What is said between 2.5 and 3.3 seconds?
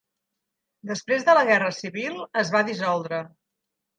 va dissoldre.